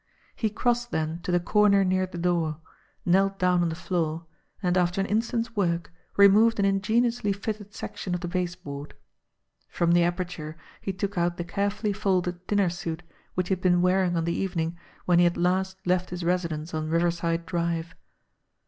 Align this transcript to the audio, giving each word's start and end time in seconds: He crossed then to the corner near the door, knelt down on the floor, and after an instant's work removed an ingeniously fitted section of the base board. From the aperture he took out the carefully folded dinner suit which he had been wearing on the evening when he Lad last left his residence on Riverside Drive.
He 0.35 0.49
crossed 0.49 0.89
then 0.89 1.19
to 1.19 1.31
the 1.31 1.39
corner 1.39 1.83
near 1.83 2.07
the 2.07 2.17
door, 2.17 2.59
knelt 3.05 3.37
down 3.37 3.61
on 3.61 3.69
the 3.69 3.75
floor, 3.75 4.25
and 4.63 4.75
after 4.75 4.99
an 4.99 5.05
instant's 5.05 5.55
work 5.55 5.91
removed 6.17 6.57
an 6.57 6.65
ingeniously 6.65 7.31
fitted 7.31 7.75
section 7.75 8.15
of 8.15 8.21
the 8.21 8.27
base 8.27 8.55
board. 8.55 8.95
From 9.69 9.91
the 9.91 10.01
aperture 10.03 10.57
he 10.81 10.91
took 10.91 11.19
out 11.19 11.37
the 11.37 11.43
carefully 11.43 11.93
folded 11.93 12.47
dinner 12.47 12.67
suit 12.71 13.03
which 13.35 13.49
he 13.49 13.53
had 13.53 13.61
been 13.61 13.83
wearing 13.83 14.17
on 14.17 14.25
the 14.25 14.33
evening 14.33 14.75
when 15.05 15.19
he 15.19 15.25
Lad 15.29 15.37
last 15.37 15.77
left 15.85 16.09
his 16.09 16.23
residence 16.23 16.73
on 16.73 16.89
Riverside 16.89 17.45
Drive. 17.45 17.93